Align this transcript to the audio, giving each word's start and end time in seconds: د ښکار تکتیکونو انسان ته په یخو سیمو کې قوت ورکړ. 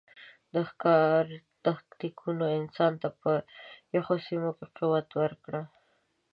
د 0.53 0.55
ښکار 0.69 1.25
تکتیکونو 1.65 2.45
انسان 2.59 2.93
ته 3.01 3.09
په 3.21 3.31
یخو 3.95 4.15
سیمو 4.25 4.51
کې 4.57 4.65
قوت 4.77 5.07
ورکړ. 5.21 5.53